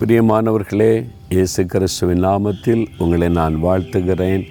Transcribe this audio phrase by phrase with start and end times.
[0.00, 4.46] பிரியமானவர்களே இயேசு கிறிஸ்துவின் நாமத்தில் உங்களை நான் வாழ்த்துகிறேன்.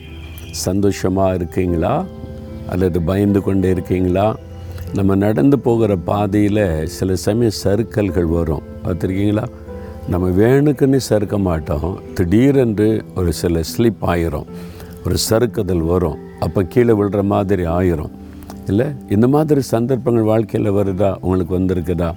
[0.52, 2.06] சந்தோஷமாக இருக்கீங்களா?
[2.70, 4.36] அல்லது பயந்து கொண்டே இருக்கீங்களா?
[4.94, 8.62] நம்ம நடந்து போகிற பாதையில் சில சமயம் சறுக்கல்கள் வரும்.
[8.84, 9.48] பார்த்துருக்கீங்களா?
[10.08, 12.00] நம்ம வேணுக்குன்னு சறுக்க மாட்டோம்.
[12.14, 14.46] திடீரென்று ஒரு சில ஸ்லிப் ஆயிரும்.
[15.06, 16.18] ஒரு சறுக்குதல் வரும்.
[16.40, 18.12] அப்போ கீழே விழுற மாதிரி ஆயிரும்.
[18.68, 18.86] இல்லை?
[19.10, 21.16] இந்த மாதிரி சந்தர்ப்பங்கள் வாழ்க்கையில் வருதா?
[21.22, 22.16] உங்களுக்கு வந்திருக்குதா?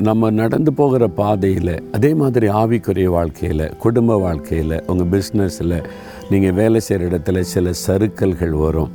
[0.00, 5.84] நம்ம நடந்து போகிற பாதையில் அதே மாதிரி ஆவிக்குரிய வாழ்க்கையில் குடும்ப வாழ்க்கையில் உங்கள் பிஸ்னஸில்
[6.30, 8.90] நீங்கள் வேலை செய்கிற இடத்துல சில சறுக்கல்கள் வரும்.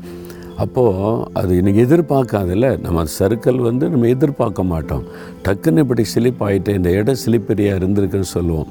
[0.57, 2.79] அப்போது அது இன்னைக்கு எதிர்பார்க்காதில்ல.
[2.79, 5.03] நம்ம சறுக்கல் வந்து நம்ம எதிர்பார்க்க மாட்டோம்.
[5.43, 8.67] டக்குன்னு இப்படி ஸ்லிப் ஆகிட்டு இந்த இடம் ஸ்லிப்பரியாக இருந்திருக்குன்னு சொல்லுவோம்.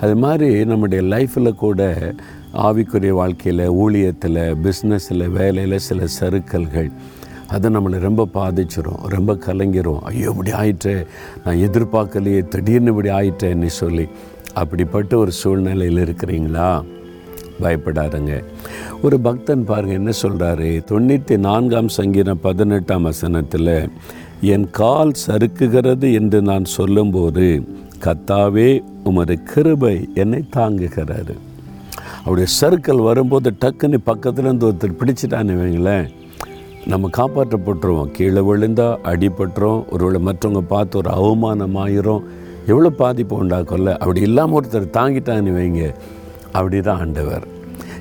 [0.00, 2.14] அது மாதிரி நம்முடைய லைஃப்பில் கூட
[2.54, 6.90] ஆவிக்குரிய வாழ்க்கையில் ஊழியத்தில் பிஸ்னஸில் வேலையில் சில சறுக்கல்கள்.
[7.48, 9.98] அது நம்மளை ரொம்ப பாதிச்சிரும் ரொம்ப கலங்கிரும்.
[9.98, 11.06] ஐயோ இப்படி ஆயிட்டே
[11.44, 14.08] நான் எதிர்பார்க்கலையே திடீர்னு இப்படி ஆயிட்டேன்னு சொல்லி.
[14.54, 16.82] அப்படிப்பட்ட ஒரு சூழ்நிலையில் இருக்கிறீங்களா?
[17.62, 18.44] பயப்படாருங்க
[19.02, 23.88] ஒரு பக்தன் பாருங்கள் என்ன சொல்கிறாரு தொண்ணூற்றி நான்காம் சங்கீதம் பதினெட்டாம் வசனத்தில்
[24.40, 27.62] என் கால் சறுக்குகிறது என்று நான் சொல்லும்போது
[28.04, 31.34] கத்தாவே உமது கிருபை என்னை தாங்குகிறாரு.
[32.20, 36.10] அவருடைய சறுக்கல் வரும்போது டக்குன்னு பக்கத்தில் இருந்து ஒருத்தர் பிடிச்சிட்டான்னு வைங்களேன்.
[36.86, 38.10] நம்ம காப்பாற்றப்பட்டுருவோம்.
[38.10, 42.24] கீழே விழுந்தால் அடிபட்டுரும் ஒருவேளை மற்றவங்க பார்த்து ஒரு அவமானம் ஆயிரும்
[42.66, 45.94] எவ்வளோ பாதிப்பு உண்டாக்கல அப்படி இல்லாமல் ஒருத்தர் தாங்கிட்டான்னு வைங்க.
[46.52, 47.46] அப்படி தான் ஆண்டவர்.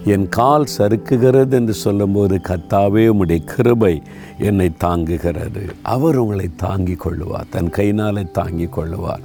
[0.06, 4.02] என் கால் சறுக்குகிறது என்று சொல்லும்போது கத்தாவே உம்முடைய கிருபை
[4.38, 5.64] என்னை தாங்குகிறது.
[5.82, 7.50] அவர் உங்களை தாங்கி கொள்ளுவார்.
[7.50, 9.24] தன் கையினாலே தாங்கி கொள்ளுவார்.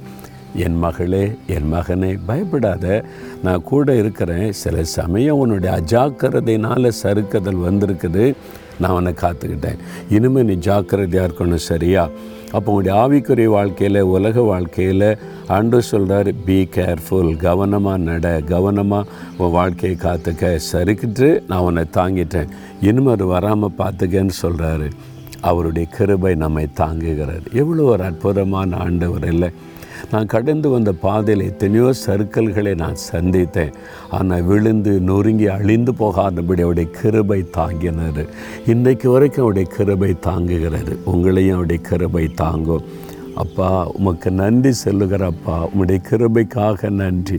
[0.55, 3.05] என் மகளே என் மகனே பயப்படாத.
[3.43, 4.51] நான் கூட இருக்கிறேன்.
[4.51, 8.35] சில சமயம் உன்னுடைய அஜாக்கிரதையினால் சறுக்குதல் வந்திருக்குது.
[8.79, 9.79] நான் உன்னை காத்துக்கிட்டேன்.
[10.09, 12.09] இனிமேல் நீ ஜாக்கிரதையாக இருக்கணும் சரியா?
[12.51, 18.41] அப்போ உங்களுடைய ஆவிக்குரிய வாழ்க்கையில் உலக வாழ்க்கையில் அன்று சொல்கிறார் பி கேர்ஃபுல் கவனமாக நட.
[18.41, 19.07] கவனமாக
[19.37, 20.59] உன் வாழ்க்கையை காத்துக்க.
[20.71, 22.49] சறுக்கிட்டு நான் உன்னை தாங்கிட்டேன்.
[22.81, 24.89] இனிமேல் அது வராமல் பார்த்துக்கன்னு சொல்கிறாரு
[25.41, 29.51] அவருடைய கிருபை நம்மை தாங்குகிறார் எவ்வளோ ஒரு அற்புதமான ஆண்டவர் இல்லை.
[30.11, 33.73] நான் கடந்து வந்த பாதையில் எத்தனையோ சர்க்கல்களை நான் சந்தித்தேன்.
[34.09, 38.23] ஆனால் விழுந்து நொறுங்கி அழிந்து போகாதபடி அவருடைய கிருபை தாங்கினார்
[38.65, 40.95] இன்றைக்கு வரைக்கும் அவருடைய கிருபை தாங்குகிறது.
[41.05, 42.85] உங்களையும் அவருடைய கிருபை தாங்கும்.
[43.43, 47.37] அப்பா உமக்கு நன்றி செல்லுகிறப்பா உம்முடைய கிருபைக்காக நன்றி.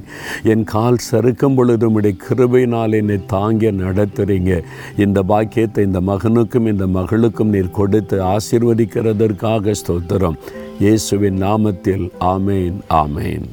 [0.53, 4.62] என் கால் சறுக்கும் பொழுது உம்முடைய கிருபைனால் என்னை தாங்கி நடத்துகிறீங்க
[5.05, 10.38] இந்த பாக்கியத்தை இந்த மகனுக்கும் இந்த மகளுக்கும் நீர் கொடுத்து ஆசீர்வதிக்கிறதற்காக ஸ்தோத்திரம்.
[10.84, 13.49] இயேசுவின் நாமத்தில் ஆமேன் ஆமேன்.